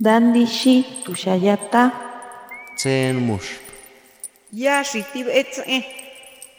Dandishi 0.00 1.04
tushayata. 1.04 1.92
Tsen 2.76 3.16
mush. 3.16 3.62
Ya 4.52 4.82
shitib 4.82 5.28
etze. 5.30 5.86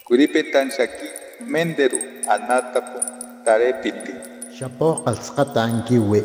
Kuripetan 0.08 0.72
shaki 0.72 1.08
menderu 1.44 2.00
anatapu 2.32 3.00
tarepiti. 3.44 4.14
Shapo 4.56 5.04
ankiwi. 5.06 6.24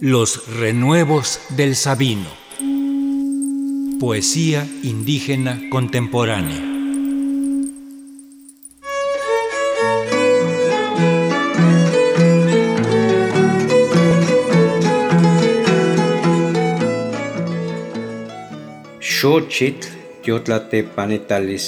Los 0.00 0.46
renuevos 0.60 1.40
del 1.56 1.74
Sabino. 1.74 2.30
Poesía 3.98 4.64
indígena 4.84 5.58
contemporánea. 5.70 6.75
Xochitl 19.26 19.88
Yotlatepanetalis. 20.26 21.66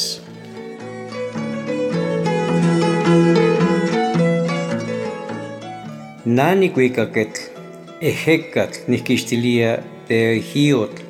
Nani 6.37 6.69
cuicaketl, 6.77 7.41
ejecatl 8.11 8.85
niquixtilia 8.93 9.73
te 10.11 10.21
jiotl 10.51 11.03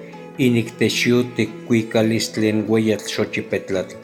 inictexiote 0.47 1.47
cuicalistlen 1.67 2.65
hueyatl 2.71 3.13
xochipetlatl. 3.17 3.99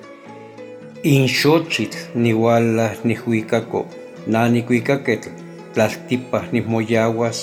In 1.14 1.24
xochitl 1.38 2.04
nihuala 2.26 2.90
nihuicaco, 3.04 3.86
nani 4.26 4.66
cuicaketl, 4.68 5.32
tlaltipah 5.72 6.52
nimoyaguas, 6.52 7.42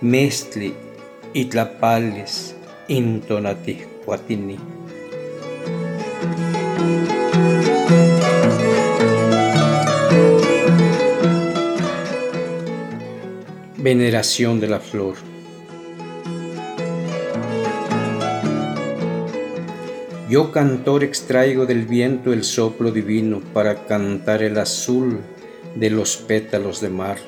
mestli, 0.00 0.72
itlapales, 1.34 2.40
intonatih 2.88 3.97
Veneración 13.76 14.60
de 14.60 14.68
la 14.68 14.80
flor. 14.80 15.14
Yo 20.28 20.52
cantor 20.52 21.04
extraigo 21.04 21.64
del 21.64 21.86
viento 21.86 22.32
el 22.32 22.44
soplo 22.44 22.90
divino 22.90 23.40
para 23.54 23.86
cantar 23.86 24.42
el 24.42 24.58
azul 24.58 25.20
de 25.74 25.90
los 25.90 26.16
pétalos 26.18 26.80
de 26.80 26.90
mar. 26.90 27.18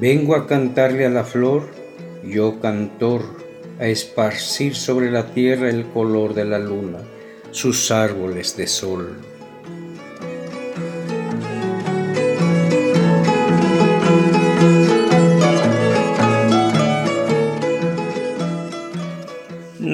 Vengo 0.00 0.34
a 0.34 0.46
cantarle 0.46 1.06
a 1.06 1.10
la 1.10 1.24
flor, 1.24 1.70
yo 2.24 2.58
cantor, 2.60 3.45
a 3.78 3.86
esparcir 3.86 4.74
sobre 4.74 5.10
la 5.10 5.26
tierra 5.26 5.68
el 5.68 5.86
color 5.86 6.34
de 6.34 6.44
la 6.44 6.58
luna, 6.58 6.98
sus 7.50 7.90
árboles 7.90 8.56
de 8.56 8.66
sol. 8.66 9.16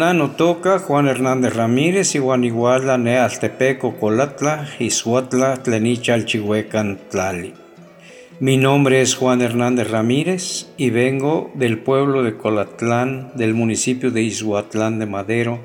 Nano 0.03 0.33
toca 0.33 0.81
Juan 0.81 1.07
Hernández 1.07 1.55
Ramírez 1.55 2.15
y 2.17 2.19
Juan 2.19 2.43
Iguala 2.43 2.99
ne 2.99 3.19
Altepeco 3.19 3.99
Colatla 4.01 4.69
y 4.81 4.91
Suatla 4.91 5.63
Tlenicha 5.63 6.15
Alchihuecan 6.15 6.99
Tlali. 7.09 7.62
Mi 8.43 8.57
nombre 8.57 9.01
es 9.01 9.15
Juan 9.15 9.41
Hernández 9.41 9.89
Ramírez 9.89 10.67
y 10.77 10.91
vengo 10.91 11.53
del 11.55 11.79
pueblo 11.79 12.25
de 12.25 12.37
Colatlán, 12.37 13.31
del 13.37 13.55
municipio 13.55 14.11
de 14.11 14.23
Izuatlán 14.23 14.99
de 14.99 15.07
Madero, 15.07 15.61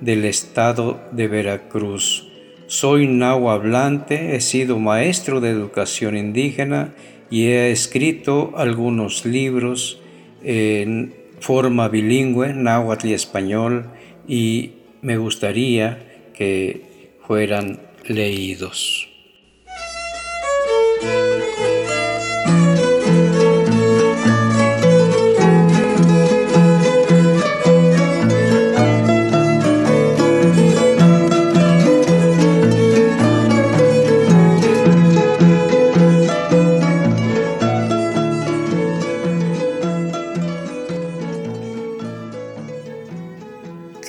del 0.00 0.24
estado 0.24 0.98
de 1.12 1.28
Veracruz. 1.28 2.26
Soy 2.68 3.04
hablante, 3.20 4.34
he 4.34 4.40
sido 4.40 4.78
maestro 4.78 5.42
de 5.42 5.50
educación 5.50 6.16
indígena 6.16 6.94
y 7.28 7.48
he 7.48 7.70
escrito 7.70 8.54
algunos 8.56 9.26
libros 9.26 10.00
en 10.42 11.14
forma 11.38 11.88
bilingüe, 11.88 12.54
náhuatl 12.54 13.08
y 13.08 13.12
español, 13.12 13.90
y 14.26 14.70
me 15.02 15.18
gustaría 15.18 16.30
que 16.32 17.10
fueran 17.26 17.82
leídos. 18.06 19.10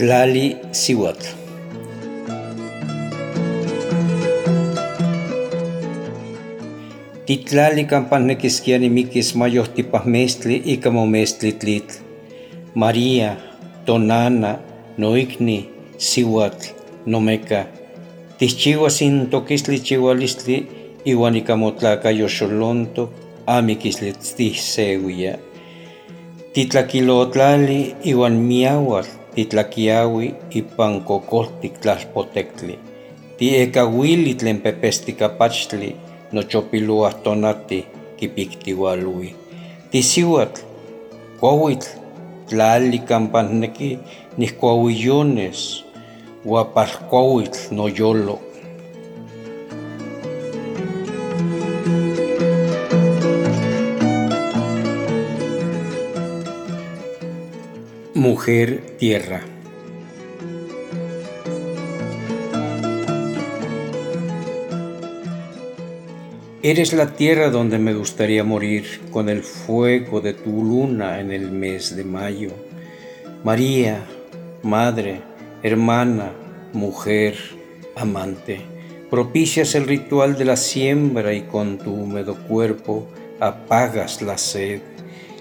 λάλη 0.04 0.56
σιωτλ. 0.70 1.26
τι 7.26 7.38
τλάλη 7.38 7.84
καμπάνη 7.84 8.36
κι 8.36 8.50
σκιανε 8.50 8.88
μίκις 8.88 9.34
μαλλούτη 9.34 9.84
παμέστη 9.84 10.62
εικαμωμέστη 10.66 11.52
τλιτ. 11.52 11.90
Μαρία, 12.74 13.38
τονάνα, 13.84 14.64
νούικνι, 14.96 15.68
σιωτλ, 15.96 16.66
νομέκα. 17.04 17.68
τις 18.38 18.56
ζειωσίν 18.60 19.30
το 19.30 19.42
κισλή 19.42 19.82
ζειωλιστή. 19.84 20.68
η 21.04 21.12
γωνικα 21.12 21.56
μοτλάκα 21.56 22.10
γιοσολόντο, 22.10 23.12
άμικις 23.44 24.02
λετσίχ 24.02 24.60
σέουια. 24.60 25.40
τι 26.52 26.68
τλακιλούτλαλη 26.68 27.94
η 28.02 28.14
titlaquiaui 29.36 30.36
ipan 30.60 31.02
cocoltic 31.02 31.80
tlalpotectli. 31.82 32.80
Tiekauili 33.38 34.34
tlen 34.36 34.62
pepesticapachli 34.62 35.96
nochopiluah 36.32 37.16
tonati 37.24 37.86
kipiktiualui. 38.18 39.36
Tisiuatl, 39.92 40.62
kuauitl, 41.40 41.88
tlali 42.50 43.00
campanneki 43.00 44.00
nihkuauillones, 44.38 45.86
uapalkuauitl 46.46 47.60
noyolo. 47.72 48.40
Mujer 58.34 58.82
Tierra. 58.98 59.42
Eres 66.64 66.94
la 66.94 67.16
tierra 67.16 67.52
donde 67.52 67.78
me 67.78 67.94
gustaría 67.94 68.44
morir 68.44 69.02
con 69.12 69.30
el 69.30 69.44
fuego 69.44 70.20
de 70.20 70.34
tu 70.34 70.64
luna 70.64 71.20
en 71.20 71.32
el 71.32 71.52
mes 71.52 71.96
de 71.96 72.04
mayo. 72.04 72.50
María, 73.44 74.04
madre, 74.64 75.22
hermana, 75.62 76.32
mujer, 76.74 77.38
amante, 77.96 78.62
propicias 79.12 79.76
el 79.76 79.86
ritual 79.86 80.40
de 80.40 80.46
la 80.46 80.58
siembra 80.58 81.36
y 81.36 81.44
con 81.44 81.78
tu 81.78 81.94
húmedo 81.94 82.34
cuerpo 82.48 83.08
apagas 83.40 84.24
la 84.24 84.40
sed 84.40 84.82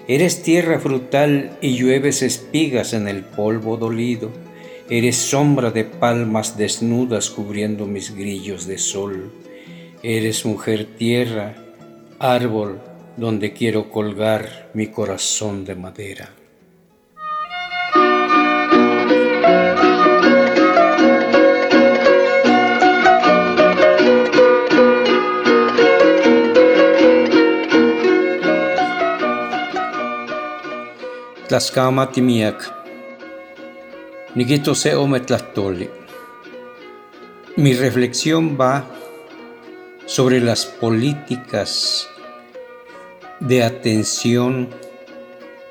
Eres 0.07 0.43
tierra 0.43 0.79
frutal 0.79 1.57
y 1.61 1.77
llueves 1.77 2.23
espigas 2.23 2.93
en 2.93 3.07
el 3.07 3.23
polvo 3.23 3.77
dolido. 3.77 4.31
Eres 4.89 5.15
sombra 5.15 5.71
de 5.71 5.85
palmas 5.85 6.57
desnudas 6.57 7.29
cubriendo 7.29 7.85
mis 7.85 8.13
grillos 8.13 8.67
de 8.67 8.77
sol. 8.77 9.31
Eres 10.03 10.45
mujer 10.45 10.87
tierra, 10.97 11.55
árbol 12.19 12.81
donde 13.15 13.53
quiero 13.53 13.89
colgar 13.89 14.69
mi 14.73 14.87
corazón 14.87 15.63
de 15.63 15.75
madera. 15.75 16.33
Mi 37.55 37.75
reflexión 37.75 38.57
va 38.59 38.85
sobre 40.07 40.39
las 40.41 40.65
políticas 40.65 42.07
de 43.39 43.63
atención 43.63 44.69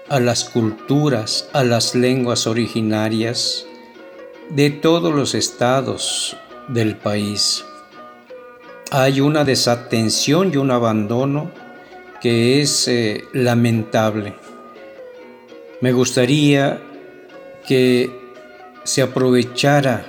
a 0.08 0.20
las 0.20 0.44
culturas, 0.44 1.48
a 1.52 1.64
las 1.64 1.96
lenguas 1.96 2.46
originarias 2.46 3.66
de 4.50 4.70
todos 4.70 5.12
los 5.12 5.34
estados 5.34 6.36
del 6.68 6.96
país. 6.96 7.64
Hay 8.92 9.20
una 9.20 9.42
desatención 9.42 10.52
y 10.52 10.58
un 10.58 10.70
abandono 10.70 11.50
que 12.20 12.60
es 12.60 12.86
eh, 12.86 13.24
lamentable. 13.32 14.41
Me 15.82 15.90
gustaría 15.90 16.80
que 17.66 18.08
se 18.84 19.02
aprovechara 19.02 20.06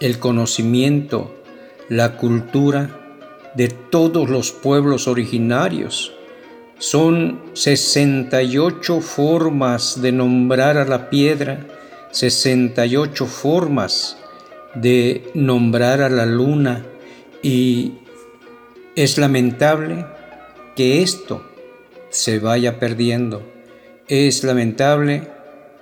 el 0.00 0.18
conocimiento, 0.18 1.34
la 1.90 2.16
cultura 2.16 3.20
de 3.54 3.68
todos 3.68 4.30
los 4.30 4.52
pueblos 4.52 5.06
originarios. 5.06 6.14
Son 6.78 7.42
68 7.52 9.02
formas 9.02 10.00
de 10.00 10.12
nombrar 10.12 10.78
a 10.78 10.86
la 10.86 11.10
piedra, 11.10 11.66
68 12.12 13.26
formas 13.26 14.16
de 14.74 15.30
nombrar 15.34 16.00
a 16.00 16.08
la 16.08 16.24
luna 16.24 16.86
y 17.42 17.92
es 18.94 19.18
lamentable 19.18 20.06
que 20.74 21.02
esto 21.02 21.42
se 22.08 22.38
vaya 22.38 22.78
perdiendo. 22.78 23.55
Es 24.08 24.44
lamentable 24.44 25.26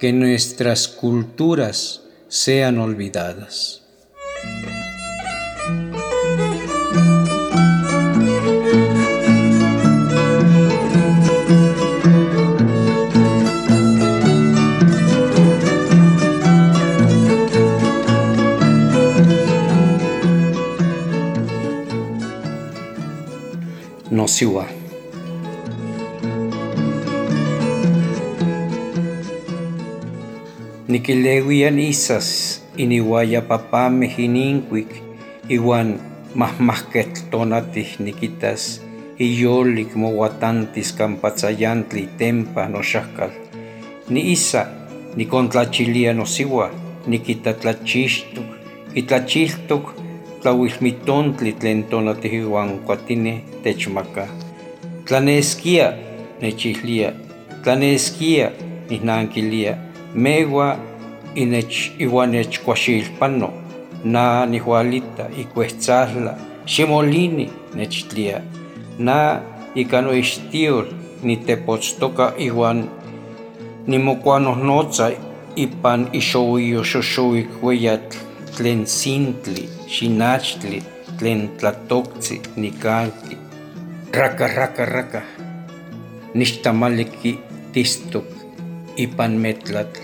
que 0.01 0.11
nuestras 0.15 0.89
culturas 0.89 2.05
sean 2.29 2.79
olvidadas. 2.79 3.83
Nikilewian 30.85 31.81
isas 31.81 32.61
iniwaya 32.77 33.41
papá 33.41 33.89
mejininkuik 33.89 34.93
iwan 35.49 35.97
mahmahketl 36.37 37.41
nikitas 38.05 38.85
iyolik 39.17 39.97
mowatantis 39.97 40.93
kampatzayantli 40.93 42.05
tempa 42.21 42.69
noxahkal. 42.69 43.33
Ni 44.13 44.37
isa 44.37 44.69
nikontlachilia 45.17 46.13
nosiwa 46.13 46.69
nikitatlachixtok 47.09 48.49
itlachiltok 48.93 49.97
tlauilmitontli 50.45 51.57
tlen 51.57 51.89
tonatih 51.89 52.45
iwan 52.45 52.85
kuatini 52.85 53.41
techmaka. 53.65 54.29
Tlaneskia 55.09 55.97
nechihlia, 56.45 57.17
tlaneskia 57.65 58.53
nihnankilia, 58.91 59.84
mewa 60.15 60.79
inech 61.35 61.99
iwan 61.99 62.31
nechkuaxilpano, 62.31 63.51
na 64.05 64.47
nihualita 64.47 65.29
ikuehtzahla, 65.43 66.39
ximolini 66.67 67.51
nechtlia, 67.75 68.43
na 68.99 69.41
ika 69.75 70.03
noixtiol 70.03 70.87
nitepotztoka 71.23 72.35
iwan 72.39 72.89
nimokuanohnotza 73.87 75.11
ipan 75.57 76.09
ixouiyoxoxouik 76.13 77.51
weyatl 77.63 78.19
tlen 78.57 78.87
sintli, 78.87 79.69
xinachtli, 79.89 80.83
tlen 81.19 81.49
tlatokzi, 81.59 82.41
nikalti, 82.57 83.37
raka, 84.13 84.47
raka, 84.47 84.85
raka, 84.85 85.23
nixtamaliki 86.35 87.39
tistok 87.73 88.34
ipan 88.97 89.39
metlatl, 89.39 89.99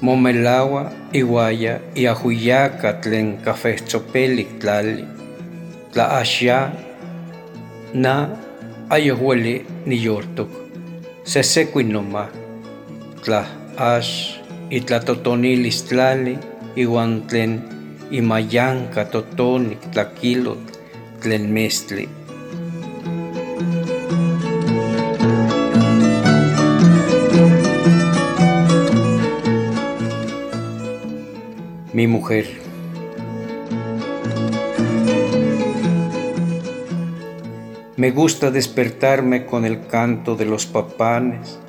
momelawa 0.00 0.92
iwaya 1.12 1.80
iahuyaka 1.94 3.00
tlen 3.02 3.38
cafehtzopelic 3.44 4.60
tlali, 4.60 5.04
tla 5.92 6.22
na 7.94 8.28
ayohueli 8.90 9.66
niyoltok, 9.86 10.50
sesekui 11.24 11.84
noma, 11.84 12.28
tla 13.22 13.46
ax 13.78 14.38
itlatotonilis 14.70 15.86
tlali, 15.88 16.38
iwan 16.76 17.22
tlen 17.26 17.62
imayanka 18.10 19.04
totonik 19.10 19.80
tlakilot 19.92 20.62
tlen 21.22 21.50
mestli. 21.50 22.23
Mi 31.94 32.08
mujer. 32.08 32.48
Me 37.96 38.10
gusta 38.10 38.50
despertarme 38.50 39.46
con 39.46 39.64
el 39.64 39.86
canto 39.86 40.34
de 40.34 40.44
los 40.44 40.66
papanes 40.66 41.60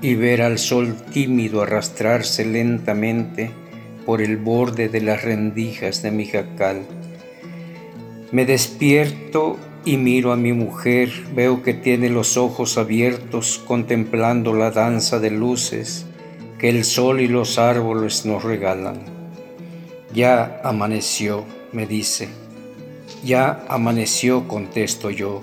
y 0.00 0.14
ver 0.14 0.42
al 0.42 0.60
sol 0.60 0.94
tímido 1.12 1.60
arrastrarse 1.60 2.44
lentamente 2.44 3.50
por 4.06 4.22
el 4.22 4.36
borde 4.36 4.88
de 4.88 5.00
las 5.00 5.24
rendijas 5.24 6.02
de 6.02 6.12
mi 6.12 6.26
jacal. 6.26 6.82
Me 8.30 8.46
despierto 8.46 9.58
y 9.84 9.96
miro 9.96 10.30
a 10.30 10.36
mi 10.36 10.52
mujer, 10.52 11.10
veo 11.34 11.64
que 11.64 11.74
tiene 11.74 12.10
los 12.10 12.36
ojos 12.36 12.78
abiertos 12.78 13.60
contemplando 13.66 14.54
la 14.54 14.70
danza 14.70 15.18
de 15.18 15.32
luces 15.32 16.06
que 16.60 16.68
el 16.68 16.84
sol 16.84 17.20
y 17.20 17.26
los 17.26 17.58
árboles 17.58 18.24
nos 18.24 18.44
regalan. 18.44 19.13
Ya 20.14 20.60
amaneció, 20.62 21.44
me 21.72 21.88
dice. 21.88 22.28
Ya 23.24 23.64
amaneció, 23.68 24.46
contesto 24.46 25.10
yo. 25.10 25.40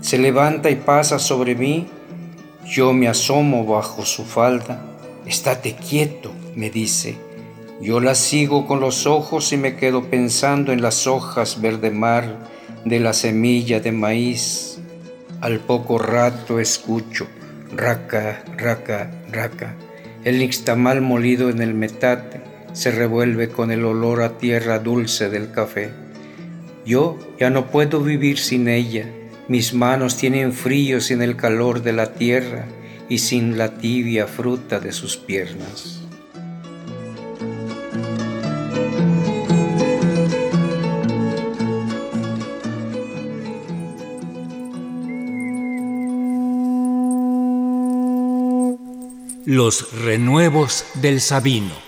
Se 0.00 0.16
levanta 0.16 0.70
y 0.70 0.76
pasa 0.76 1.18
sobre 1.18 1.54
mí. 1.54 1.86
Yo 2.64 2.94
me 2.94 3.08
asomo 3.08 3.66
bajo 3.66 4.06
su 4.06 4.24
falda. 4.24 4.82
Estate 5.26 5.76
quieto, 5.76 6.32
me 6.54 6.70
dice. 6.70 7.18
Yo 7.82 8.00
la 8.00 8.14
sigo 8.14 8.66
con 8.66 8.80
los 8.80 9.06
ojos 9.06 9.52
y 9.52 9.58
me 9.58 9.76
quedo 9.76 10.04
pensando 10.04 10.72
en 10.72 10.80
las 10.80 11.06
hojas 11.06 11.60
verde 11.60 11.90
mar 11.90 12.48
de 12.86 13.00
la 13.00 13.12
semilla 13.12 13.80
de 13.80 13.92
maíz. 13.92 14.78
Al 15.42 15.60
poco 15.60 15.98
rato 15.98 16.58
escucho 16.58 17.26
raca, 17.70 18.42
raca, 18.56 19.10
raca. 19.30 19.74
El 20.24 20.38
nixtamal 20.38 21.02
molido 21.02 21.50
en 21.50 21.60
el 21.60 21.74
metate 21.74 22.45
se 22.76 22.90
revuelve 22.90 23.48
con 23.48 23.70
el 23.70 23.86
olor 23.86 24.20
a 24.20 24.36
tierra 24.36 24.78
dulce 24.78 25.30
del 25.30 25.50
café. 25.50 25.92
Yo 26.84 27.18
ya 27.40 27.48
no 27.48 27.70
puedo 27.70 28.02
vivir 28.02 28.36
sin 28.36 28.68
ella. 28.68 29.10
Mis 29.48 29.72
manos 29.72 30.18
tienen 30.18 30.52
frío 30.52 31.00
sin 31.00 31.22
el 31.22 31.36
calor 31.36 31.82
de 31.82 31.94
la 31.94 32.12
tierra 32.12 32.66
y 33.08 33.18
sin 33.18 33.56
la 33.56 33.78
tibia 33.78 34.26
fruta 34.26 34.78
de 34.78 34.92
sus 34.92 35.16
piernas. 35.16 36.02
Los 49.46 49.92
renuevos 50.02 50.84
del 51.00 51.22
Sabino. 51.22 51.85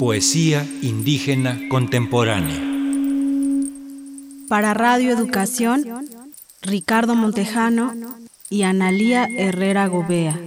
Poesía 0.00 0.66
indígena 0.80 1.60
contemporánea. 1.68 2.58
Para 4.48 4.72
Radio 4.72 5.10
Educación, 5.10 5.84
Ricardo 6.62 7.14
Montejano 7.14 7.92
y 8.48 8.62
Analía 8.62 9.26
Herrera 9.26 9.88
Gobea. 9.88 10.40